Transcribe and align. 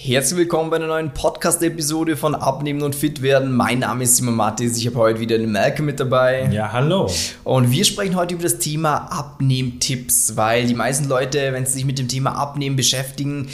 Herzlich 0.00 0.38
willkommen 0.38 0.70
bei 0.70 0.76
einer 0.76 0.86
neuen 0.86 1.12
Podcast-Episode 1.12 2.16
von 2.16 2.36
Abnehmen 2.36 2.82
und 2.82 2.94
Fit 2.94 3.20
werden. 3.20 3.50
Mein 3.52 3.80
Name 3.80 4.04
ist 4.04 4.16
Simon 4.16 4.36
Mattis, 4.36 4.78
ich 4.78 4.86
habe 4.86 4.96
heute 4.96 5.18
wieder 5.18 5.36
den 5.38 5.50
Malcolm 5.50 5.86
mit 5.86 5.98
dabei. 5.98 6.48
Ja, 6.52 6.70
hallo. 6.70 7.10
Und 7.42 7.72
wir 7.72 7.84
sprechen 7.84 8.14
heute 8.14 8.34
über 8.34 8.44
das 8.44 8.60
Thema 8.60 9.10
Abnehmtipps, 9.10 10.36
weil 10.36 10.68
die 10.68 10.74
meisten 10.74 11.08
Leute, 11.08 11.52
wenn 11.52 11.66
sie 11.66 11.72
sich 11.72 11.84
mit 11.84 11.98
dem 11.98 12.06
Thema 12.06 12.30
Abnehmen 12.36 12.76
beschäftigen, 12.76 13.48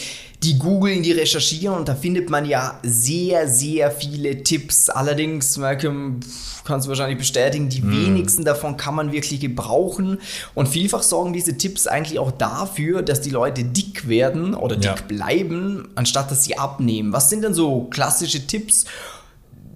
die 0.45 0.59
googeln, 0.59 1.03
die 1.03 1.13
recherchieren 1.13 1.77
und 1.77 1.89
da 1.89 1.95
findet 1.95 2.29
man 2.29 2.45
ja 2.45 2.79
sehr, 2.83 3.49
sehr 3.49 3.91
viele 3.91 4.43
Tipps. 4.43 4.91
Allerdings, 4.91 5.57
Malcolm, 5.57 6.21
kannst 6.65 6.87
du 6.87 6.91
wahrscheinlich 6.91 7.19
bestätigen, 7.19 7.69
die 7.69 7.81
mm. 7.81 7.93
wenigsten 7.93 8.45
davon 8.45 8.77
kann 8.77 8.95
man 8.95 9.13
wirklich 9.13 9.41
gebrauchen. 9.41 10.19
Und 10.55 10.69
vielfach 10.69 11.03
sorgen 11.03 11.33
diese 11.33 11.57
Tipps 11.57 11.87
eigentlich 11.87 12.19
auch 12.19 12.31
dafür, 12.31 13.03
dass 13.03 13.21
die 13.21 13.31
Leute 13.31 13.65
dick 13.65 14.09
werden 14.09 14.55
oder 14.55 14.77
dick 14.77 14.85
ja. 14.85 15.07
bleiben, 15.07 15.89
anstatt 15.95 16.31
dass 16.31 16.45
sie 16.45 16.59
abnehmen. 16.59 17.13
Was 17.13 17.31
sind 17.31 17.43
denn 17.43 17.55
so 17.55 17.85
klassische 17.85 18.47
Tipps, 18.47 18.85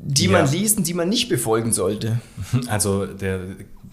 die 0.03 0.27
ja. 0.27 0.33
man 0.33 0.51
liest 0.51 0.79
und 0.79 0.87
die 0.87 0.95
man 0.95 1.09
nicht 1.09 1.29
befolgen 1.29 1.73
sollte? 1.73 2.21
Also 2.69 3.07
der 3.07 3.41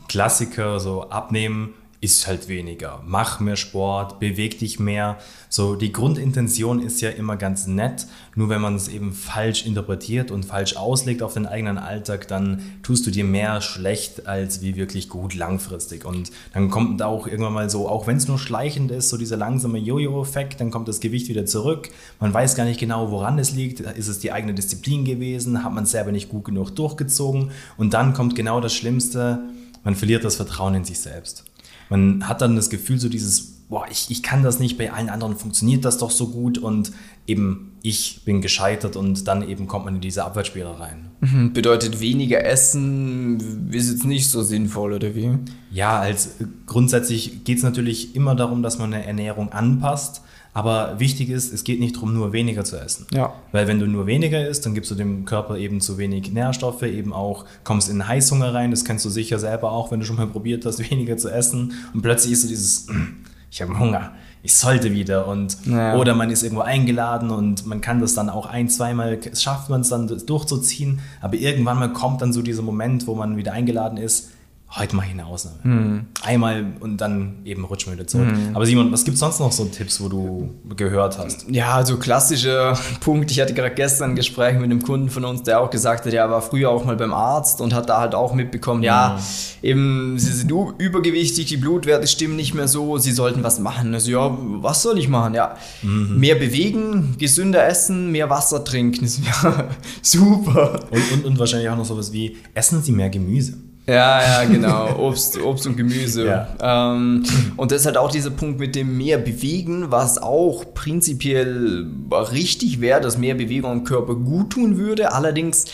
Klassiker, 0.08 0.80
so 0.80 1.10
abnehmen 1.10 1.74
isst 2.06 2.28
halt 2.28 2.48
weniger, 2.48 3.02
mach 3.04 3.40
mehr 3.40 3.56
Sport, 3.56 4.20
beweg 4.20 4.60
dich 4.60 4.80
mehr. 4.80 5.18
So, 5.50 5.76
die 5.76 5.92
Grundintention 5.92 6.80
ist 6.80 7.02
ja 7.02 7.10
immer 7.10 7.36
ganz 7.36 7.66
nett, 7.66 8.06
nur 8.36 8.48
wenn 8.50 8.62
man 8.62 8.76
es 8.76 8.88
eben 8.88 9.12
falsch 9.12 9.66
interpretiert 9.66 10.30
und 10.30 10.46
falsch 10.46 10.76
auslegt 10.76 11.24
auf 11.24 11.34
den 11.34 11.48
eigenen 11.48 11.80
Alltag, 11.80 12.28
dann 12.28 12.62
tust 12.84 13.08
du 13.08 13.12
dir 13.12 13.24
mehr 13.24 13.60
schlecht 13.62 14.28
als 14.28 14.62
wie 14.62 14.76
wirklich 14.76 15.10
gut 15.10 15.34
langfristig. 15.34 16.06
Und 16.06 16.32
dann 16.54 16.70
kommt 16.70 17.02
auch 17.02 17.26
irgendwann 17.26 17.54
mal 17.54 17.70
so, 17.72 17.90
auch 17.90 18.06
wenn 18.06 18.18
es 18.18 18.28
nur 18.28 18.38
schleichend 18.38 18.92
ist, 18.92 19.10
so 19.10 19.18
dieser 19.18 19.38
langsame 19.38 19.80
Jojo-Effekt, 19.80 20.62
dann 20.62 20.70
kommt 20.70 20.88
das 20.88 21.00
Gewicht 21.00 21.28
wieder 21.28 21.48
zurück. 21.48 21.90
Man 22.20 22.32
weiß 22.32 22.56
gar 22.56 22.66
nicht 22.66 22.80
genau, 22.80 23.10
woran 23.10 23.40
es 23.40 23.52
liegt. 23.52 23.80
Ist 23.80 24.10
es 24.10 24.20
die 24.20 24.32
eigene 24.32 24.54
Disziplin 24.54 25.06
gewesen? 25.06 25.64
Hat 25.64 25.74
man 25.74 25.86
es 25.86 25.92
selber 25.92 26.12
nicht 26.12 26.30
gut 26.30 26.46
genug 26.46 26.76
durchgezogen? 26.76 27.50
Und 27.78 27.96
dann 27.96 28.14
kommt 28.14 28.36
genau 28.36 28.62
das 28.62 28.76
Schlimmste, 28.76 29.40
man 29.84 29.96
verliert 29.96 30.24
das 30.24 30.36
Vertrauen 30.36 30.76
in 30.76 30.84
sich 30.84 31.00
selbst 31.00 31.46
man 31.90 32.28
hat 32.28 32.42
dann 32.42 32.56
das 32.56 32.70
Gefühl, 32.70 33.00
so 33.00 33.10
dieses, 33.10 33.42
boah, 33.70 33.86
ich, 33.90 34.10
ich 34.10 34.24
kann 34.24 34.44
das 34.44 34.60
nicht, 34.60 34.78
bei 34.78 34.92
allen 34.92 35.10
anderen 35.10 35.38
funktioniert 35.38 35.86
das 35.86 35.98
doch 35.98 36.12
so 36.12 36.30
gut 36.30 36.58
und 36.58 36.92
eben 37.28 37.75
ich 37.86 38.22
bin 38.26 38.42
gescheitert 38.42 38.96
und 38.96 39.28
dann 39.28 39.48
eben 39.48 39.68
kommt 39.68 39.86
man 39.86 39.96
in 39.96 40.02
diese 40.02 40.26
Abwärtsspirale 40.26 40.80
rein. 40.80 41.12
Mhm. 41.22 41.54
Bedeutet 41.54 42.00
weniger 42.00 42.44
essen 42.44 43.70
ist 43.72 43.92
jetzt 43.92 44.06
nicht 44.06 44.28
so 44.28 44.42
sinnvoll 44.42 44.94
oder 44.94 45.14
wie? 45.14 45.38
Ja, 45.72 46.00
als 46.00 46.32
grundsätzlich 46.66 47.44
geht 47.44 47.60
es 47.60 47.64
natürlich 47.64 48.16
immer 48.16 48.34
darum, 48.34 48.64
dass 48.64 48.80
man 48.80 48.92
eine 48.92 49.06
Ernährung 49.06 49.52
anpasst. 49.52 50.22
Aber 50.52 51.00
wichtig 51.00 51.30
ist, 51.30 51.54
es 51.54 51.66
geht 51.66 51.82
nicht 51.82 51.98
darum, 51.98 52.14
nur 52.14 52.32
weniger 52.32 52.64
zu 52.64 52.78
essen. 52.78 53.06
Ja. 53.14 53.34
Weil 53.52 53.68
wenn 53.68 53.78
du 53.78 53.88
nur 53.88 54.08
weniger 54.08 54.48
isst, 54.48 54.66
dann 54.66 54.74
gibst 54.74 54.90
du 54.90 54.96
dem 54.96 55.26
Körper 55.26 55.58
eben 55.58 55.82
zu 55.82 55.98
wenig 55.98 56.32
Nährstoffe, 56.32 56.84
eben 56.84 57.12
auch 57.12 57.46
kommst 57.66 57.90
in 57.90 58.08
Heißhunger 58.08 58.54
rein. 58.54 58.72
Das 58.72 58.86
kennst 58.86 59.04
du 59.04 59.10
sicher 59.10 59.38
selber 59.38 59.74
auch, 59.74 59.92
wenn 59.92 60.00
du 60.00 60.06
schon 60.06 60.16
mal 60.16 60.28
probiert 60.28 60.66
hast, 60.66 60.80
weniger 60.90 61.18
zu 61.18 61.30
essen. 61.30 61.74
Und 61.94 62.02
plötzlich 62.02 62.34
ist 62.34 62.44
so 62.44 62.48
dieses, 62.48 62.88
ich 63.56 63.62
habe 63.62 63.80
Hunger, 63.80 64.12
ich 64.44 64.54
sollte 64.54 64.92
wieder. 64.92 65.30
Und, 65.30 65.56
ja. 65.66 65.96
Oder 65.96 66.14
man 66.14 66.30
ist 66.30 66.44
irgendwo 66.44 66.62
eingeladen 66.62 67.30
und 67.30 67.66
man 67.66 67.80
kann 67.80 68.02
das 68.02 68.14
dann 68.14 68.30
auch 68.30 68.48
ein, 68.48 68.68
zweimal, 68.68 69.18
schafft 69.34 69.70
man 69.70 69.80
es 69.80 69.88
dann 69.88 70.08
durchzuziehen. 70.26 71.00
Aber 71.22 71.36
irgendwann 71.36 71.80
mal 71.80 71.94
kommt 71.94 72.22
dann 72.22 72.34
so 72.34 72.42
dieser 72.42 72.64
Moment, 72.64 73.08
wo 73.08 73.16
man 73.16 73.38
wieder 73.38 73.54
eingeladen 73.54 73.98
ist 73.98 74.32
heute 74.72 74.96
mache 74.96 75.08
ich 75.08 75.14
eine 75.14 75.26
Ausnahme. 75.26 75.58
Mhm. 75.64 76.06
Einmal 76.22 76.74
und 76.80 76.98
dann 76.98 77.38
eben 77.46 77.64
rutschen 77.66 77.92
wir 77.92 77.98
wieder 77.98 78.08
zurück. 78.08 78.28
Mhm. 78.28 78.56
Aber 78.56 78.66
Simon, 78.66 78.92
was 78.92 79.06
gibt 79.06 79.16
es 79.16 79.20
sonst 79.20 79.40
noch 79.40 79.52
so 79.52 79.66
Tipps, 79.66 80.02
wo 80.02 80.10
du 80.10 80.54
gehört 80.76 81.18
hast? 81.18 81.50
Ja, 81.50 81.76
also 81.76 81.98
klassischer 81.98 82.78
Punkt. 83.00 83.32
Ich 83.32 83.40
hatte 83.40 83.54
gerade 83.54 83.74
gestern 83.74 84.12
ein 84.12 84.16
Gespräch 84.16 84.56
mit 84.56 84.66
einem 84.66 84.84
Kunden 84.84 85.10
von 85.10 85.24
uns, 85.24 85.44
der 85.44 85.62
auch 85.62 85.70
gesagt 85.70 86.06
hat, 86.06 86.14
er 86.14 86.30
war 86.30 86.42
früher 86.42 86.70
auch 86.72 86.84
mal 86.84 86.96
beim 86.96 87.14
Arzt 87.14 87.62
und 87.62 87.74
hat 87.74 87.90
da 87.90 88.00
halt 88.00 88.16
auch 88.16 88.34
mitbekommen, 88.34 88.80
mhm. 88.80 88.86
ja, 88.86 89.20
eben, 89.62 90.18
sie 90.20 90.32
sind 90.32 90.52
übergewichtig, 90.52 91.46
die 91.46 91.58
Blutwerte 91.58 92.08
stimmen 92.08 92.36
nicht 92.36 92.54
mehr 92.54 92.68
so, 92.68 92.98
sie 92.98 93.12
sollten 93.12 93.44
was 93.44 93.60
machen. 93.60 93.94
Also 93.94 94.12
ja, 94.12 94.38
was 94.40 94.82
soll 94.82 94.98
ich 94.98 95.08
machen? 95.08 95.36
Ja, 95.36 95.56
mhm. 95.84 96.20
mehr 96.20 96.36
bewegen, 96.36 97.16
gesünder 97.18 97.66
essen, 97.66 98.12
mehr 98.12 98.30
Wasser 98.30 98.64
trinken. 98.64 99.06
Ja, 99.26 99.70
super. 100.02 100.80
Und, 100.92 101.12
und, 101.12 101.26
und 101.26 101.40
wahrscheinlich 101.40 101.70
auch 101.70 101.78
noch 101.78 101.86
sowas 101.86 102.12
wie, 102.12 102.38
essen 102.54 102.82
Sie 102.84 102.92
mehr 102.92 103.10
Gemüse. 103.10 103.58
Ja, 103.88 104.22
ja, 104.22 104.46
genau. 104.46 104.98
Obst, 104.98 105.40
Obst 105.40 105.68
und 105.68 105.78
Gemüse. 105.78 106.26
Ja. 106.26 106.94
Ähm, 106.94 107.24
und 107.56 107.72
das 107.72 107.82
ist 107.82 107.86
halt 107.86 107.98
auch 107.98 108.12
dieser 108.12 108.32
Punkt 108.32 108.60
mit 108.60 108.76
dem 108.76 108.98
mehr 108.98 109.20
Bewegen, 109.20 109.92
was 109.92 110.18
auch 110.18 110.66
prinzipiell 110.74 111.86
richtig 112.32 112.82
wäre, 112.82 113.00
dass 113.00 113.18
mehr 113.18 113.36
Bewegung 113.36 113.72
am 113.72 113.84
Körper 113.84 114.16
gut 114.16 114.52
tun 114.52 114.78
würde. 114.78 115.14
Allerdings 115.14 115.66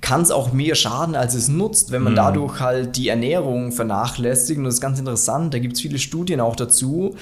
kann 0.00 0.22
es 0.22 0.30
auch 0.30 0.52
mehr 0.52 0.74
schaden, 0.74 1.14
als 1.14 1.34
es 1.34 1.48
nutzt, 1.48 1.92
wenn 1.92 2.02
man 2.02 2.14
mhm. 2.14 2.16
dadurch 2.16 2.60
halt 2.60 2.96
die 2.96 3.08
Ernährung 3.08 3.70
vernachlässigt. 3.70 4.58
Und 4.58 4.64
das 4.64 4.74
ist 4.74 4.80
ganz 4.80 4.98
interessant, 4.98 5.54
da 5.54 5.58
gibt 5.58 5.74
es 5.74 5.80
viele 5.80 5.98
Studien 5.98 6.40
auch 6.40 6.56
dazu, 6.56 7.14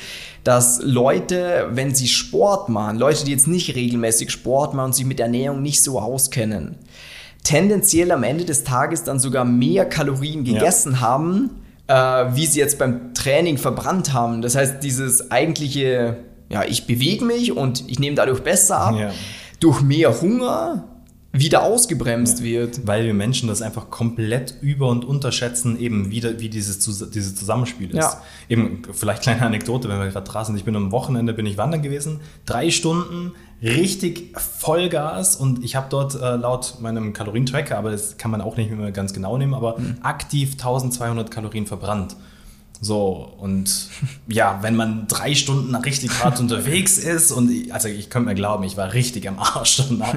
dass 0.44 0.80
Leute, 0.82 1.68
wenn 1.72 1.94
sie 1.94 2.08
Sport 2.08 2.68
machen, 2.68 2.98
Leute, 2.98 3.24
die 3.24 3.32
jetzt 3.32 3.48
nicht 3.48 3.74
regelmäßig 3.74 4.30
Sport 4.30 4.74
machen 4.74 4.86
und 4.86 4.94
sich 4.94 5.06
mit 5.06 5.20
Ernährung 5.20 5.60
nicht 5.60 5.82
so 5.82 5.98
auskennen, 5.98 6.76
tendenziell 7.44 8.12
am 8.12 8.22
Ende 8.22 8.44
des 8.44 8.64
Tages 8.64 9.04
dann 9.04 9.18
sogar 9.18 9.44
mehr 9.44 9.86
Kalorien 9.86 10.44
gegessen 10.44 10.92
ja. 10.92 11.00
haben, 11.00 11.50
äh, 11.86 11.94
wie 11.94 12.46
sie 12.46 12.60
jetzt 12.60 12.78
beim 12.78 13.14
Training 13.14 13.58
verbrannt 13.58 14.12
haben. 14.12 14.42
Das 14.42 14.54
heißt, 14.54 14.82
dieses 14.82 15.30
eigentliche, 15.30 16.18
ja, 16.48 16.64
ich 16.64 16.86
bewege 16.86 17.24
mich 17.24 17.52
und 17.52 17.88
ich 17.88 17.98
nehme 17.98 18.16
dadurch 18.16 18.42
besser 18.42 18.78
ab, 18.78 18.96
ja. 18.98 19.10
durch 19.60 19.80
mehr 19.80 20.20
Hunger 20.20 20.84
wieder 21.38 21.62
ausgebremst 21.62 22.40
ja, 22.40 22.44
wird. 22.44 22.86
Weil 22.86 23.04
wir 23.04 23.14
Menschen 23.14 23.48
das 23.48 23.62
einfach 23.62 23.90
komplett 23.90 24.56
über- 24.60 24.88
und 24.88 25.04
unterschätzen, 25.04 25.78
eben 25.78 26.10
wieder, 26.10 26.40
wie 26.40 26.48
dieses, 26.48 26.78
dieses 27.10 27.34
Zusammenspiel 27.34 27.90
ist. 27.90 27.96
Ja. 27.96 28.22
Eben, 28.48 28.82
vielleicht 28.92 29.22
kleine 29.22 29.42
Anekdote, 29.42 29.88
wenn 29.88 29.98
wir 29.98 30.08
gerade 30.08 30.28
draußen 30.28 30.54
sind. 30.54 30.58
Ich 30.58 30.64
bin 30.64 30.76
am 30.76 30.92
Wochenende, 30.92 31.32
bin 31.32 31.46
ich 31.46 31.56
wandern 31.56 31.82
gewesen, 31.82 32.20
drei 32.46 32.70
Stunden, 32.70 33.32
richtig 33.62 34.38
Vollgas 34.38 35.36
und 35.36 35.64
ich 35.64 35.74
habe 35.74 35.86
dort 35.90 36.14
äh, 36.14 36.36
laut 36.36 36.76
meinem 36.80 37.12
Kalorientracker, 37.12 37.76
aber 37.76 37.90
das 37.90 38.16
kann 38.16 38.30
man 38.30 38.40
auch 38.40 38.56
nicht 38.56 38.70
mehr 38.70 38.92
ganz 38.92 39.12
genau 39.12 39.36
nehmen, 39.36 39.54
aber 39.54 39.78
mhm. 39.78 39.98
aktiv 40.02 40.52
1200 40.52 41.30
Kalorien 41.30 41.66
verbrannt. 41.66 42.16
So, 42.80 43.34
und 43.38 43.88
ja, 44.28 44.58
wenn 44.62 44.76
man 44.76 45.08
drei 45.08 45.34
Stunden 45.34 45.74
richtig 45.74 46.22
hart 46.22 46.38
unterwegs 46.40 46.96
ist 46.96 47.32
und 47.32 47.50
ich, 47.50 47.74
also 47.74 47.88
ich 47.88 48.08
könnte 48.08 48.28
mir 48.28 48.34
glauben, 48.36 48.62
ich 48.64 48.76
war 48.76 48.92
richtig 48.92 49.28
am 49.28 49.38
Arsch 49.38 49.82
danach, 49.88 50.14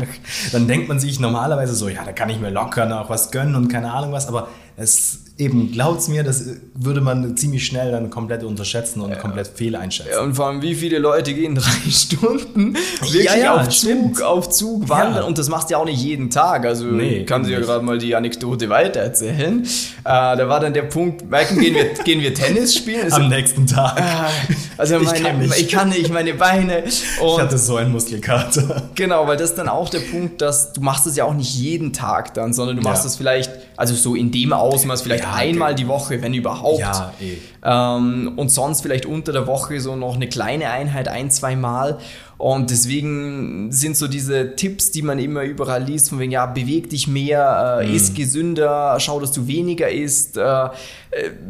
dann 0.52 0.68
denkt 0.68 0.88
man 0.88 1.00
sich 1.00 1.20
normalerweise 1.20 1.74
so, 1.74 1.90
ja, 1.90 2.04
da 2.06 2.12
kann 2.12 2.30
ich 2.30 2.40
mir 2.40 2.52
locker 2.52 2.86
noch 2.86 3.10
was 3.10 3.32
gönnen 3.32 3.56
und 3.56 3.68
keine 3.68 3.92
Ahnung 3.92 4.12
was, 4.12 4.28
aber 4.28 4.48
es 4.82 5.20
eben, 5.42 5.72
glaubt's 5.72 6.08
mir, 6.08 6.24
das 6.24 6.46
würde 6.76 7.02
man 7.02 7.36
ziemlich 7.36 7.66
schnell 7.66 7.92
dann 7.92 8.10
komplett 8.10 8.44
unterschätzen 8.44 9.02
und 9.02 9.10
ja. 9.12 9.16
komplett 9.16 9.48
fehleinschätzen. 9.48 10.14
Ja, 10.14 10.22
und 10.22 10.36
vor 10.36 10.48
allem, 10.48 10.62
wie 10.62 10.76
viele 10.76 11.00
Leute 11.00 11.34
gehen 11.34 11.56
drei 11.56 11.90
Stunden 11.90 12.76
wirklich 13.02 13.26
ja, 13.26 13.36
ja, 13.36 13.62
auf, 13.62 13.70
Zug, 13.70 14.22
auf 14.22 14.50
Zug 14.50 14.88
wandern 14.88 15.24
und 15.24 15.38
das 15.38 15.50
machst 15.50 15.70
du 15.70 15.74
ja 15.74 15.78
auch 15.80 15.86
nicht 15.86 16.02
jeden 16.02 16.30
Tag. 16.30 16.66
Also 16.66 16.86
nee, 16.86 17.26
kann 17.26 17.44
sie 17.44 17.52
ja 17.52 17.60
gerade 17.60 17.84
mal 17.84 17.98
die 17.98 18.16
Anekdote 18.16 18.70
weitererzählen. 18.70 19.64
Äh, 19.64 19.68
da 20.04 20.48
war 20.48 20.60
dann 20.60 20.74
der 20.74 20.84
Punkt, 20.84 21.30
merken, 21.30 21.60
gehen 21.60 21.74
wir, 21.74 21.86
gehen 22.04 22.22
wir 22.22 22.34
Tennis 22.34 22.76
spielen? 22.76 23.12
Am 23.12 23.30
nächsten 23.30 23.66
Tag. 23.66 24.00
Äh, 24.00 24.54
also 24.78 25.00
meine, 25.00 25.18
ich, 25.18 25.24
kann 25.24 25.40
nicht. 25.40 25.60
ich 25.60 25.70
kann 25.70 25.90
nicht, 25.90 26.14
meine 26.14 26.34
Beine. 26.34 26.84
ich 26.86 27.04
hatte 27.40 27.58
so 27.58 27.78
einen 27.78 27.92
Muskelkater. 27.92 28.90
Genau, 28.96 29.28
weil 29.28 29.38
das 29.38 29.52
ist 29.52 29.58
dann 29.58 29.70
auch 29.70 29.90
der 29.90 30.00
Punkt, 30.00 30.42
dass 30.42 30.74
du 30.74 30.82
machst 30.82 31.08
es 31.08 31.16
ja 31.16 31.26
auch 31.26 31.34
nicht 31.34 31.56
jeden 31.56 31.94
Tag 31.94 32.34
dann, 32.34 32.54
sondern 32.54 32.78
du 32.78 32.84
machst 32.84 33.06
es 33.06 33.16
vielleicht, 33.16 33.52
also 33.76 33.96
so 33.96 34.16
in 34.16 34.32
dem 34.32 34.54
Ausmaß 34.72 35.02
vielleicht 35.02 35.26
einmal 35.26 35.76
die 35.76 35.88
Woche, 35.88 36.22
wenn 36.22 36.34
überhaupt. 36.34 36.80
Ja, 36.80 37.14
eh. 37.20 37.38
Ähm, 37.64 38.34
und 38.38 38.50
sonst 38.50 38.82
vielleicht 38.82 39.06
unter 39.06 39.34
der 39.34 39.48
Woche 39.48 39.80
so 39.80 39.96
noch 39.96 40.16
eine 40.16 40.28
kleine 40.28 40.70
Einheit, 40.70 41.08
ein, 41.08 41.30
zwei 41.30 41.56
Mal. 41.56 42.00
Und 42.38 42.72
deswegen 42.72 43.72
sind 43.72 43.96
so 43.96 44.08
diese 44.08 44.56
Tipps, 44.56 44.90
die 44.90 45.04
man 45.04 45.20
immer 45.20 45.44
überall 45.44 45.84
liest, 45.84 46.10
von 46.10 46.18
wegen, 46.18 46.32
ja, 46.32 46.48
beweg 46.48 46.90
dich 46.90 47.08
mehr, 47.08 47.82
äh, 47.84 47.88
mm. 47.88 47.96
isst 47.96 48.16
gesünder, 48.16 48.98
schau, 49.00 49.20
dass 49.20 49.32
du 49.32 49.46
weniger 49.46 49.92
isst, 49.92 50.38
äh, 50.38 50.42
äh, 50.42 50.70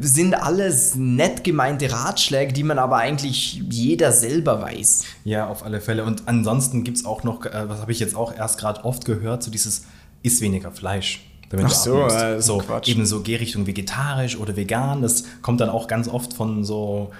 sind 0.01 0.33
alles 0.33 0.95
nett 0.95 1.45
gemeinte 1.45 1.89
Ratschläge, 1.89 2.51
die 2.51 2.63
man 2.63 2.77
aber 2.77 2.97
eigentlich 2.97 3.61
jeder 3.69 4.11
selber 4.11 4.61
weiß. 4.61 5.05
Ja, 5.23 5.47
auf 5.47 5.63
alle 5.63 5.79
Fälle. 5.79 6.03
Und 6.03 6.23
ansonsten 6.25 6.83
gibt 6.83 6.97
es 6.97 7.05
auch 7.05 7.23
noch, 7.23 7.45
äh, 7.45 7.69
was 7.69 7.79
habe 7.79 7.93
ich 7.93 7.99
jetzt 8.01 8.15
auch 8.15 8.35
erst 8.35 8.59
gerade 8.59 8.83
oft 8.83 9.05
gehört, 9.05 9.43
so 9.43 9.51
dieses, 9.51 9.85
isst 10.23 10.41
weniger 10.41 10.71
Fleisch 10.71 11.30
damit 11.51 11.67
Ach 11.67 11.71
so, 11.71 12.07
äh, 12.07 12.41
so 12.41 12.57
Quatsch. 12.57 12.87
eben 12.87 13.05
so 13.05 13.21
geh 13.21 13.35
Richtung 13.35 13.67
vegetarisch 13.67 14.37
oder 14.37 14.55
vegan. 14.55 15.01
Das 15.01 15.23
kommt 15.41 15.61
dann 15.61 15.69
auch 15.69 15.87
ganz 15.87 16.07
oft 16.07 16.33
von 16.33 16.63
so 16.63 17.11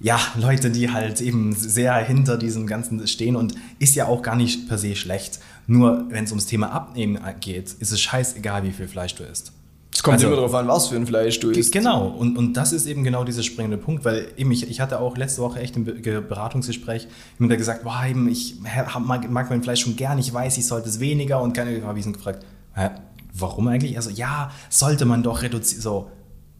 ja, 0.00 0.18
Leute, 0.36 0.70
die 0.70 0.90
halt 0.90 1.20
eben 1.20 1.52
sehr 1.52 1.94
hinter 1.96 2.38
diesem 2.38 2.66
Ganzen 2.66 3.06
stehen 3.06 3.36
und 3.36 3.54
ist 3.78 3.94
ja 3.94 4.06
auch 4.06 4.22
gar 4.22 4.34
nicht 4.34 4.66
per 4.66 4.78
se 4.78 4.96
schlecht. 4.96 5.40
Nur 5.66 6.06
wenn 6.08 6.24
es 6.24 6.30
ums 6.30 6.46
Thema 6.46 6.72
Abnehmen 6.72 7.18
geht, 7.40 7.72
ist 7.72 7.92
es 7.92 8.00
scheißegal, 8.00 8.64
wie 8.64 8.72
viel 8.72 8.88
Fleisch 8.88 9.14
du 9.14 9.24
isst. 9.24 9.52
Es 9.92 10.02
kommt 10.02 10.14
also, 10.14 10.28
immer 10.28 10.36
darauf 10.36 10.54
an, 10.54 10.68
was 10.68 10.88
für 10.88 10.96
ein 10.96 11.06
Fleisch 11.06 11.38
du 11.40 11.50
isst. 11.50 11.72
Genau, 11.72 12.06
und, 12.06 12.38
und 12.38 12.54
das 12.54 12.72
ist 12.72 12.86
eben 12.86 13.04
genau 13.04 13.24
dieser 13.24 13.42
springende 13.42 13.76
Punkt, 13.76 14.04
weil 14.04 14.28
eben 14.36 14.50
ich, 14.52 14.68
ich 14.70 14.80
hatte 14.80 15.00
auch 15.00 15.16
letzte 15.16 15.42
Woche 15.42 15.60
echt 15.60 15.76
ein 15.76 15.84
Beratungsgespräch 15.84 17.08
mit 17.38 17.50
der 17.50 17.58
gesagt, 17.58 17.84
boah, 17.84 18.04
eben, 18.08 18.28
ich 18.28 18.54
mag, 19.00 19.30
mag 19.30 19.50
mein 19.50 19.62
Fleisch 19.62 19.82
schon 19.82 19.96
gern, 19.96 20.18
ich 20.18 20.32
weiß, 20.32 20.56
ich 20.56 20.66
sollte 20.66 20.88
es 20.88 21.00
weniger 21.00 21.42
und 21.42 21.52
keine 21.52 21.82
habe 21.82 21.98
ich 21.98 22.06
ihn 22.06 22.14
gefragt, 22.14 22.46
hä, 22.74 22.90
warum 23.32 23.68
eigentlich? 23.68 23.96
Also 23.96 24.10
ja, 24.10 24.52
sollte 24.68 25.04
man 25.04 25.22
doch 25.22 25.42
reduzieren. 25.42 25.82
So, 25.82 26.10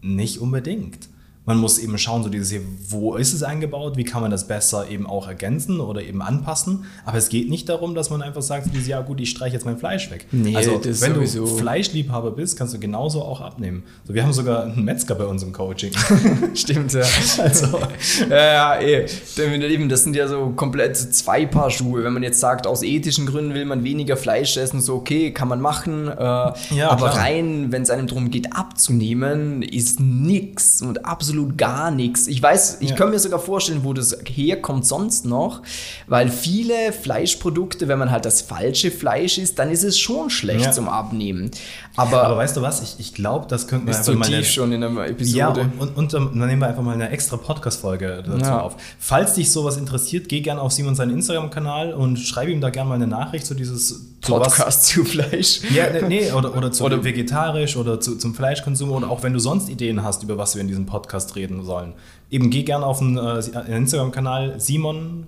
nicht 0.03 0.39
unbedingt 0.39 1.10
man 1.47 1.57
muss 1.57 1.79
eben 1.79 1.97
schauen, 1.97 2.23
so 2.23 2.29
dieses 2.29 2.51
hier, 2.51 2.61
wo 2.89 3.17
ist 3.17 3.33
es 3.33 3.43
eingebaut, 3.43 3.97
wie 3.97 4.05
kann 4.05 4.21
man 4.21 4.31
das 4.31 4.47
besser 4.47 4.89
eben 4.91 5.07
auch 5.07 5.27
ergänzen 5.27 5.81
oder 5.81 6.03
eben 6.03 6.21
anpassen. 6.21 6.85
Aber 7.05 7.17
es 7.17 7.31
geht 7.31 7.49
nicht 7.49 7.69
darum, 7.69 7.95
dass 7.95 8.11
man 8.11 8.21
einfach 8.21 8.43
sagt, 8.43 8.73
dieses, 8.73 8.87
ja 8.87 9.01
gut, 9.01 9.21
ich 9.21 9.31
streiche 9.31 9.55
jetzt 9.55 9.65
mein 9.65 9.79
Fleisch 9.79 10.11
weg. 10.11 10.27
Nee, 10.33 10.55
also 10.55 10.81
wenn 10.85 11.15
sowieso. 11.15 11.47
du 11.47 11.57
Fleischliebhaber 11.57 12.33
bist, 12.33 12.59
kannst 12.59 12.75
du 12.75 12.79
genauso 12.79 13.23
auch 13.23 13.41
abnehmen. 13.41 13.85
So, 14.07 14.13
wir 14.13 14.23
haben 14.23 14.35
sogar 14.35 14.65
einen 14.65 14.85
Metzger 14.85 15.15
bei 15.15 15.25
uns 15.25 15.43
im 15.43 15.53
Coaching. 15.53 15.93
Stimmt, 16.55 16.93
ja. 16.93 17.05
Also, 17.39 17.81
ja, 18.29 18.77
ja, 18.77 18.81
eh. 18.81 19.07
Eben, 19.39 19.89
das 19.89 20.05
sind 20.05 20.15
ja 20.15 20.29
so 20.29 20.51
komplett 20.51 20.97
zwei 20.97 21.47
Paar 21.47 21.71
Schuhe. 21.71 22.05
Wenn 22.05 22.13
man 22.13 22.23
jetzt 22.23 22.39
sagt, 22.39 22.67
aus 22.67 22.83
ethischen 22.83 23.25
Gründen 23.25 23.55
will 23.55 23.65
man 23.65 23.83
weniger 23.83 24.17
Fleisch 24.17 24.57
essen, 24.59 24.81
so 24.81 24.97
okay, 24.97 25.33
kann 25.33 25.49
man 25.49 25.61
machen. 25.61 26.07
Äh, 26.07 26.15
ja, 26.15 26.91
aber 26.91 27.11
klar. 27.11 27.25
rein, 27.25 27.73
wenn 27.73 27.83
es 27.83 27.91
einem 27.91 28.07
darum 28.07 28.31
geht, 28.31 28.55
abzunehmen, 28.55 29.63
ist 29.63 30.01
nichts 30.01 30.83
und 30.83 31.07
absolut 31.07 31.30
absolut 31.31 31.57
gar 31.57 31.91
nichts. 31.91 32.27
Ich 32.27 32.43
weiß, 32.43 32.79
ich 32.81 32.91
ja. 32.91 32.97
kann 32.97 33.11
mir 33.11 33.19
sogar 33.19 33.39
vorstellen, 33.39 33.85
wo 33.85 33.93
das 33.93 34.19
herkommt 34.27 34.87
sonst 34.87 35.25
noch, 35.25 35.63
weil 36.07 36.29
viele 36.29 36.93
Fleischprodukte, 36.93 37.89
wenn 37.89 37.99
man 37.99 38.11
halt 38.11 38.25
das 38.25 38.43
falsche 38.43 38.91
Fleisch 38.91 39.39
isst, 39.39 39.59
dann 39.59 39.71
ist 39.71 39.85
es 39.85 39.99
schon 39.99 40.31
schlecht 40.31 40.67
ja. 40.67 40.73
zum 40.73 40.89
Abnehmen. 40.89 41.51
Aber, 41.97 42.25
Aber 42.25 42.37
weißt 42.37 42.57
du 42.57 42.63
was? 42.63 42.83
Ich, 42.83 42.97
ich 42.99 43.15
glaube, 43.15 43.47
das 43.49 43.69
könnten 43.69 43.87
wir 43.87 43.95
einfach 43.95 44.05
so 44.05 44.15
mal 44.15 44.25
tief 44.25 44.37
eine, 44.37 44.45
schon 44.45 44.73
in 44.73 44.83
einer 44.83 45.07
Episode. 45.07 45.39
Ja, 45.39 45.49
und, 45.49 45.79
und, 45.79 45.97
und, 45.97 46.13
dann 46.13 46.33
nehmen 46.33 46.61
wir 46.61 46.69
einfach 46.69 46.83
mal 46.83 46.95
eine 46.95 47.11
extra 47.11 47.37
Podcast-Folge 47.37 48.25
dazu 48.27 48.45
ja. 48.45 48.61
auf. 48.61 48.77
Falls 48.99 49.35
dich 49.35 49.51
sowas 49.51 49.77
interessiert, 49.77 50.29
geh 50.29 50.41
gerne 50.41 50.61
auf 50.61 50.73
Simon 50.73 50.95
seinen 50.95 51.13
Instagram-Kanal 51.13 51.93
und 51.93 52.19
schreibe 52.19 52.51
ihm 52.51 52.61
da 52.61 52.71
gerne 52.71 52.89
mal 52.89 52.95
eine 52.95 53.07
Nachricht 53.07 53.47
zu 53.47 53.55
dieses 53.55 54.11
Podcast 54.21 54.87
zu 54.87 55.05
Fleisch. 55.05 55.61
Ja, 55.75 55.91
ne, 55.91 56.03
nee, 56.09 56.33
oder, 56.33 56.57
oder 56.57 56.73
zu 56.73 56.85
oder 56.85 57.03
vegetarisch 57.05 57.77
oder 57.77 58.01
zu, 58.01 58.17
zum 58.17 58.35
Fleischkonsum 58.35 58.91
oder 58.93 59.11
auch 59.11 59.23
wenn 59.23 59.33
du 59.33 59.39
sonst 59.39 59.69
Ideen 59.69 60.03
hast, 60.03 60.23
über 60.23 60.39
was 60.39 60.55
wir 60.55 60.63
in 60.63 60.69
diesem 60.69 60.87
Podcast 60.87 61.20
reden 61.37 61.65
sollen. 61.65 61.95
Eben 62.31 62.51
geh 62.51 62.63
gerne 62.63 62.87
auf 62.87 62.99
den 62.99 63.17
äh, 63.17 63.77
Instagram-Kanal 63.77 64.61
Simon 64.61 65.27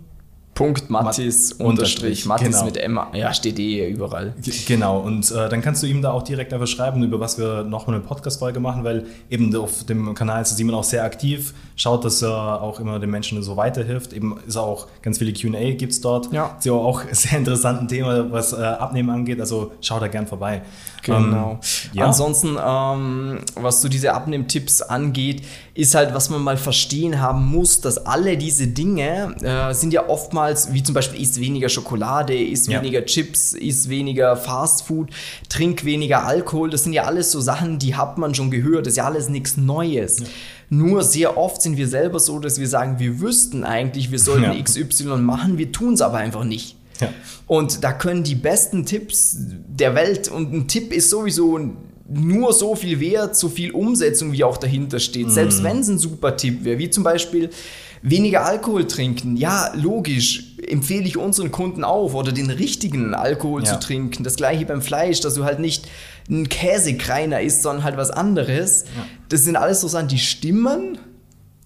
Punkt 0.54 0.90
Mattis 0.90 1.52
unterstrich 1.52 2.26
Mattis 2.26 2.48
genau. 2.48 2.64
mit 2.66 2.76
M, 2.76 3.00
ja, 3.14 3.32
steht 3.32 3.58
eh 3.58 3.88
überall. 3.88 4.34
Genau, 4.66 5.00
und 5.00 5.30
äh, 5.30 5.48
dann 5.48 5.62
kannst 5.62 5.82
du 5.82 5.86
ihm 5.86 6.02
da 6.02 6.12
auch 6.12 6.22
direkt 6.22 6.52
einfach 6.52 6.66
schreiben, 6.66 7.02
über 7.02 7.18
was 7.20 7.38
wir 7.38 7.64
noch 7.64 7.88
eine 7.88 8.00
Podcast-Folge 8.00 8.60
machen, 8.60 8.84
weil 8.84 9.06
eben 9.30 9.54
auf 9.56 9.84
dem 9.84 10.14
Kanal 10.14 10.42
ist 10.42 10.54
Simon 10.56 10.74
auch 10.74 10.84
sehr 10.84 11.04
aktiv, 11.04 11.54
schaut, 11.82 12.04
dass 12.04 12.22
er 12.22 12.62
auch 12.62 12.78
immer 12.78 12.98
den 13.00 13.10
Menschen 13.10 13.42
so 13.42 13.56
weiterhilft. 13.56 14.12
Eben 14.12 14.38
ist 14.46 14.56
auch 14.56 14.86
ganz 15.02 15.18
viele 15.18 15.32
QA 15.32 15.72
gibt 15.72 15.92
es 15.92 16.00
dort. 16.00 16.32
Ja. 16.32 16.54
Ist 16.58 16.64
ja 16.64 16.72
auch 16.72 17.02
sehr 17.12 17.38
interessanten 17.38 17.88
Thema, 17.88 18.30
was 18.30 18.52
äh, 18.52 18.62
Abnehmen 18.62 19.10
angeht, 19.10 19.40
also 19.40 19.72
schau 19.80 19.98
da 19.98 20.08
gern 20.08 20.26
vorbei. 20.26 20.62
Genau. 21.02 21.52
Ähm, 21.52 21.58
ja. 21.94 22.06
Ansonsten, 22.06 22.56
ähm, 22.64 23.40
was 23.56 23.82
so 23.82 23.88
diese 23.88 24.14
Abnehmtipps 24.14 24.82
angeht, 24.82 25.42
ist 25.74 25.94
halt, 25.94 26.14
was 26.14 26.30
man 26.30 26.42
mal 26.42 26.56
verstehen 26.56 27.20
haben 27.20 27.44
muss, 27.46 27.80
dass 27.80 28.06
alle 28.06 28.36
diese 28.36 28.68
Dinge 28.68 29.34
äh, 29.42 29.74
sind 29.74 29.92
ja 29.92 30.08
oftmals, 30.08 30.72
wie 30.72 30.82
zum 30.82 30.94
Beispiel 30.94 31.20
isst 31.20 31.40
weniger 31.40 31.68
Schokolade, 31.68 32.36
isst 32.36 32.68
ja. 32.68 32.80
weniger 32.80 33.04
Chips, 33.04 33.54
isst 33.54 33.88
weniger 33.88 34.36
Fastfood, 34.36 35.10
trink 35.48 35.84
weniger 35.84 36.24
Alkohol. 36.24 36.70
Das 36.70 36.84
sind 36.84 36.92
ja 36.92 37.04
alles 37.04 37.32
so 37.32 37.40
Sachen, 37.40 37.80
die 37.80 37.96
hat 37.96 38.18
man 38.18 38.34
schon 38.34 38.52
gehört. 38.52 38.86
Das 38.86 38.92
ist 38.92 38.98
ja 38.98 39.06
alles 39.06 39.28
nichts 39.28 39.56
Neues. 39.56 40.20
Ja. 40.20 40.26
Nur 40.72 41.02
sehr 41.02 41.36
oft 41.36 41.60
sind 41.60 41.76
wir 41.76 41.86
selber 41.86 42.18
so, 42.18 42.38
dass 42.38 42.58
wir 42.58 42.66
sagen, 42.66 42.98
wir 42.98 43.20
wüssten 43.20 43.62
eigentlich, 43.62 44.10
wir 44.10 44.18
sollten 44.18 44.44
ja. 44.44 44.62
XY 44.62 45.18
machen, 45.18 45.58
wir 45.58 45.70
tun 45.70 45.92
es 45.92 46.00
aber 46.00 46.16
einfach 46.16 46.44
nicht. 46.44 46.76
Ja. 46.98 47.12
Und 47.46 47.84
da 47.84 47.92
können 47.92 48.24
die 48.24 48.36
besten 48.36 48.86
Tipps 48.86 49.36
der 49.38 49.94
Welt, 49.94 50.28
und 50.28 50.50
ein 50.54 50.68
Tipp 50.68 50.94
ist 50.94 51.10
sowieso 51.10 51.60
nur 52.08 52.54
so 52.54 52.74
viel 52.74 53.00
wert, 53.00 53.36
so 53.36 53.50
viel 53.50 53.70
Umsetzung, 53.72 54.32
wie 54.32 54.44
auch 54.44 54.56
dahinter 54.56 54.98
steht. 54.98 55.26
Mm. 55.26 55.30
Selbst 55.30 55.62
wenn 55.62 55.80
es 55.80 55.88
ein 55.88 55.98
super 55.98 56.38
Tipp 56.38 56.64
wäre, 56.64 56.78
wie 56.78 56.88
zum 56.88 57.04
Beispiel 57.04 57.50
weniger 58.00 58.46
Alkohol 58.46 58.86
trinken. 58.86 59.36
Ja, 59.36 59.74
logisch, 59.74 60.51
empfehle 60.66 61.04
ich 61.04 61.16
unseren 61.16 61.50
Kunden 61.50 61.84
auf 61.84 62.14
oder 62.14 62.32
den 62.32 62.50
richtigen 62.50 63.14
Alkohol 63.14 63.64
ja. 63.64 63.72
zu 63.72 63.80
trinken. 63.80 64.24
Das 64.24 64.36
gleiche 64.36 64.64
beim 64.66 64.82
Fleisch, 64.82 65.20
dass 65.20 65.34
du 65.34 65.44
halt 65.44 65.58
nicht 65.58 65.88
ein 66.30 66.48
Käsekreiner 66.48 67.40
isst, 67.40 67.62
sondern 67.62 67.84
halt 67.84 67.96
was 67.96 68.10
anderes. 68.10 68.84
Ja. 68.96 69.04
Das 69.28 69.44
sind 69.44 69.56
alles 69.56 69.80
so 69.80 69.88
Sachen, 69.88 70.08
die 70.08 70.18
stimmen 70.18 70.98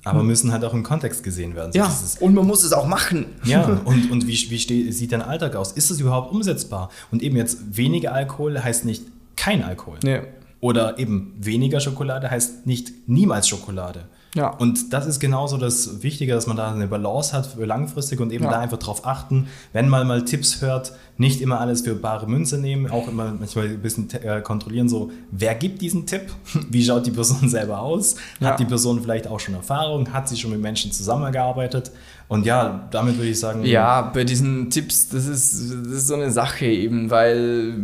aber 0.06 0.22
müssen 0.22 0.52
halt 0.52 0.64
auch 0.64 0.72
im 0.72 0.84
Kontext 0.84 1.24
gesehen 1.24 1.56
werden. 1.56 1.72
So 1.72 1.78
ja, 1.80 1.92
und 2.20 2.32
man 2.32 2.46
muss 2.46 2.62
es 2.62 2.72
auch 2.72 2.86
machen. 2.86 3.26
Ja, 3.42 3.64
und, 3.84 4.08
und 4.10 4.28
wie, 4.28 4.50
wie 4.50 4.58
steht, 4.58 4.94
sieht 4.94 5.10
dein 5.10 5.20
Alltag 5.20 5.56
aus? 5.56 5.72
Ist 5.72 5.90
es 5.90 5.98
überhaupt 5.98 6.30
umsetzbar? 6.30 6.90
Und 7.10 7.24
eben 7.24 7.36
jetzt 7.36 7.76
weniger 7.76 8.12
Alkohol 8.12 8.62
heißt 8.62 8.84
nicht 8.84 9.02
kein 9.34 9.64
Alkohol. 9.64 9.98
Nee. 10.04 10.20
Oder 10.60 11.00
eben 11.00 11.34
weniger 11.38 11.80
Schokolade 11.80 12.30
heißt 12.30 12.66
nicht 12.66 13.08
niemals 13.08 13.48
Schokolade. 13.48 14.04
Ja. 14.36 14.50
Und 14.50 14.92
das 14.92 15.06
ist 15.06 15.18
genauso 15.18 15.56
das 15.56 16.02
Wichtige, 16.02 16.34
dass 16.34 16.46
man 16.46 16.58
da 16.58 16.70
eine 16.70 16.86
Balance 16.86 17.32
hat 17.32 17.46
für 17.46 17.64
langfristig 17.64 18.20
und 18.20 18.32
eben 18.32 18.44
ja. 18.44 18.50
da 18.50 18.58
einfach 18.60 18.76
drauf 18.78 19.06
achten, 19.06 19.48
wenn 19.72 19.88
man 19.88 20.06
mal 20.06 20.24
Tipps 20.26 20.60
hört, 20.60 20.92
nicht 21.16 21.40
immer 21.40 21.58
alles 21.58 21.80
für 21.80 21.94
bare 21.94 22.28
Münze 22.28 22.58
nehmen, 22.58 22.90
auch 22.90 23.08
immer 23.08 23.32
manchmal 23.32 23.68
ein 23.68 23.80
bisschen 23.80 24.10
äh, 24.12 24.42
kontrollieren, 24.42 24.90
so, 24.90 25.10
wer 25.30 25.54
gibt 25.54 25.80
diesen 25.80 26.06
Tipp? 26.06 26.30
Wie 26.70 26.84
schaut 26.84 27.06
die 27.06 27.10
Person 27.10 27.48
selber 27.48 27.80
aus? 27.80 28.16
Ja. 28.38 28.48
Hat 28.48 28.60
die 28.60 28.66
Person 28.66 29.00
vielleicht 29.00 29.26
auch 29.26 29.40
schon 29.40 29.54
Erfahrung? 29.54 30.12
Hat 30.12 30.28
sie 30.28 30.36
schon 30.36 30.50
mit 30.50 30.60
Menschen 30.60 30.92
zusammengearbeitet? 30.92 31.90
Und 32.28 32.44
ja, 32.44 32.88
damit 32.90 33.18
würde 33.18 33.30
ich 33.30 33.38
sagen. 33.38 33.64
Ja, 33.64 34.10
bei 34.12 34.24
diesen 34.24 34.68
Tipps, 34.68 35.08
das 35.08 35.26
ist, 35.26 35.70
das 35.84 35.92
ist 35.92 36.08
so 36.08 36.14
eine 36.14 36.32
Sache 36.32 36.66
eben, 36.66 37.08
weil 37.08 37.74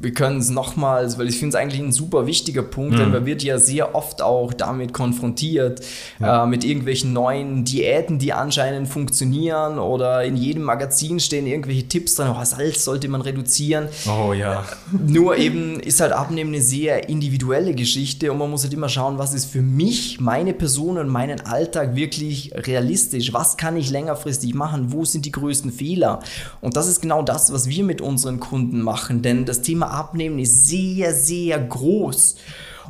wir 0.00 0.12
können 0.12 0.38
es 0.38 0.50
nochmals, 0.50 1.18
weil 1.18 1.28
ich 1.28 1.38
finde 1.38 1.56
es 1.56 1.60
eigentlich 1.60 1.80
ein 1.80 1.90
super 1.90 2.28
wichtiger 2.28 2.62
Punkt, 2.62 2.94
mhm. 2.94 2.98
denn 2.98 3.10
man 3.10 3.26
wird 3.26 3.42
ja 3.42 3.58
sehr 3.58 3.96
oft 3.96 4.22
auch 4.22 4.52
damit 4.52 4.92
konfrontiert, 4.92 5.80
ja. 6.20 6.44
äh, 6.44 6.46
mit 6.46 6.62
irgendwelchen 6.62 7.12
neuen 7.12 7.64
Diäten, 7.64 8.20
die 8.20 8.32
anscheinend 8.32 8.88
funktionieren 8.88 9.80
oder 9.80 10.22
in 10.22 10.36
jedem 10.36 10.62
Magazin 10.62 11.18
stehen 11.18 11.48
irgendwelche 11.48 11.88
Tipps 11.88 12.14
drin, 12.14 12.28
oh, 12.30 12.44
Salz 12.44 12.84
sollte 12.84 13.08
man 13.08 13.20
reduzieren. 13.20 13.88
Oh 14.06 14.32
ja. 14.32 14.64
Nur 14.92 15.36
eben 15.38 15.80
ist 15.80 16.00
halt 16.00 16.12
Abnehmen 16.12 16.54
eine 16.54 16.62
sehr 16.62 17.08
individuelle 17.08 17.74
Geschichte 17.74 18.30
und 18.30 18.38
man 18.38 18.48
muss 18.48 18.62
halt 18.62 18.74
immer 18.74 18.88
schauen, 18.88 19.18
was 19.18 19.34
ist 19.34 19.46
für 19.46 19.62
mich, 19.62 20.20
meine 20.20 20.54
Person 20.54 20.98
und 20.98 21.08
meinen 21.08 21.40
Alltag 21.40 21.96
wirklich 21.96 22.52
realistisch. 22.54 23.32
Was 23.32 23.56
kann 23.56 23.76
ich 23.76 23.87
längerfristig 23.90 24.54
machen? 24.54 24.92
Wo 24.92 25.04
sind 25.04 25.24
die 25.24 25.32
größten 25.32 25.72
Fehler? 25.72 26.20
Und 26.60 26.76
das 26.76 26.88
ist 26.88 27.00
genau 27.00 27.22
das, 27.22 27.52
was 27.52 27.68
wir 27.68 27.84
mit 27.84 28.00
unseren 28.00 28.40
Kunden 28.40 28.80
machen, 28.80 29.22
denn 29.22 29.44
das 29.44 29.62
Thema 29.62 29.90
Abnehmen 29.90 30.38
ist 30.38 30.66
sehr, 30.66 31.14
sehr 31.14 31.58
groß. 31.58 32.36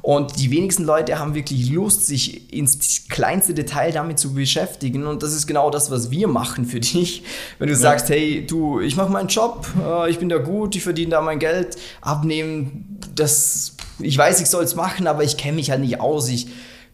Und 0.03 0.39
die 0.39 0.51
wenigsten 0.51 0.85
Leute 0.85 1.19
haben 1.19 1.35
wirklich 1.35 1.71
Lust, 1.71 2.07
sich 2.07 2.53
ins 2.53 3.09
kleinste 3.09 3.55
Detail 3.55 3.93
damit 3.93 4.19
zu 4.19 4.33
beschäftigen. 4.33 5.07
Und 5.07 5.23
das 5.23 5.33
ist 5.33 5.47
genau 5.47 5.71
das, 5.71 5.91
was 5.91 6.11
wir 6.11 6.29
machen 6.29 6.65
für 6.65 6.81
dich. 6.81 7.25
Wenn 7.59 7.69
du 7.69 7.75
ja. 7.75 7.81
sagst, 7.81 8.09
hey, 8.09 8.47
du, 8.47 8.81
ich 8.81 8.97
mache 8.97 9.11
meinen 9.11 9.29
Job, 9.29 9.67
äh, 9.85 10.11
ich 10.11 10.19
bin 10.19 10.29
da 10.29 10.39
gut, 10.39 10.77
ich 10.77 10.83
verdiene 10.83 11.11
da 11.11 11.21
mein 11.21 11.39
Geld, 11.39 11.77
abnehmen, 12.01 12.99
das, 13.15 13.75
ich 13.99 14.17
weiß, 14.17 14.41
ich 14.41 14.49
soll 14.49 14.65
es 14.65 14.75
machen, 14.75 15.07
aber 15.07 15.25
ich 15.25 15.37
kenne 15.37 15.57
mich 15.57 15.71
halt 15.71 15.81
nicht 15.81 16.01
aus. 16.01 16.29
Ich 16.29 16.49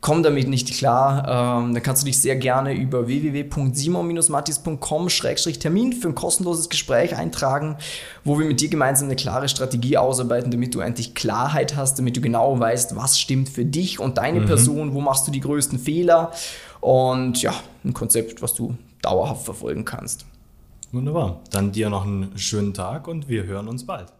komm 0.04 0.23
damit 0.23 0.49
nicht 0.49 0.73
klar, 0.75 1.62
ähm, 1.62 1.73
dann 1.73 1.82
kannst 1.82 2.02
du 2.02 2.06
dich 2.06 2.20
sehr 2.20 2.37
gerne 2.37 2.75
über 2.75 3.06
www.simon-mattis.com-termin 3.06 5.94
für 5.94 6.08
ein 6.08 6.14
kostenloses 6.14 6.68
Gespräch 6.68 7.16
eintragen, 7.16 7.78
wo 8.23 8.38
wir 8.38 8.44
mit 8.44 8.61
dir 8.61 8.68
gemeinsam 8.68 9.08
eine 9.08 9.16
klare 9.16 9.49
Strategie 9.49 9.96
ausarbeiten, 9.96 10.50
damit 10.50 10.75
du 10.75 10.80
endlich 10.80 11.14
Klarheit 11.14 11.75
hast, 11.75 11.99
damit 11.99 12.18
du 12.18 12.20
genau 12.20 12.61
weißt, 12.61 12.96
was 12.96 13.18
stimmt 13.18 13.49
für 13.49 13.64
dich 13.64 13.99
und 13.99 14.18
deine 14.18 14.40
mhm. 14.40 14.46
Person, 14.46 14.92
wo 14.92 15.00
machst 15.00 15.26
du 15.26 15.30
die 15.30 15.40
größten 15.40 15.78
Fehler 15.78 16.32
und 16.82 17.40
ja, 17.40 17.54
ein 17.82 17.94
Konzept, 17.94 18.42
was 18.42 18.52
du 18.52 18.76
dauerhaft 19.00 19.46
verfolgen 19.46 19.87
kannst. 19.87 20.26
Wunderbar. 20.92 21.40
Dann 21.50 21.73
dir 21.73 21.88
noch 21.88 22.04
einen 22.04 22.37
schönen 22.37 22.75
Tag 22.75 23.08
und 23.08 23.30
wir 23.30 23.44
hören 23.44 23.68
uns 23.68 23.87
bald. 23.87 24.12